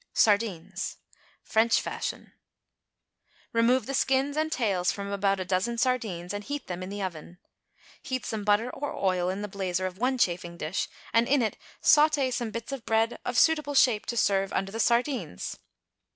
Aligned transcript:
=Sardines.= 0.15 0.97
(French 1.43 1.79
fashion.) 1.79 2.33
Remove 3.53 3.85
the 3.85 3.93
skins 3.93 4.35
and 4.35 4.51
tails 4.51 4.91
from 4.91 5.11
about 5.11 5.39
a 5.39 5.45
dozen 5.45 5.77
sardines 5.77 6.33
and 6.33 6.43
heat 6.45 6.65
them 6.65 6.81
in 6.81 6.89
the 6.89 7.03
oven. 7.03 7.37
Heat 8.01 8.25
some 8.25 8.43
butter 8.43 8.71
or 8.71 8.95
oil 8.95 9.29
in 9.29 9.43
the 9.43 9.47
blazer 9.47 9.85
of 9.85 9.99
one 9.99 10.17
chafing 10.17 10.57
dish, 10.57 10.89
and 11.13 11.27
in 11.27 11.43
it 11.43 11.55
sauté 11.83 12.33
some 12.33 12.49
bits 12.49 12.71
of 12.71 12.83
bread 12.83 13.19
of 13.23 13.37
suitable 13.37 13.75
shape 13.75 14.07
to 14.07 14.17
serve 14.17 14.51
under 14.53 14.71
the 14.71 14.79
sardines. 14.79 15.59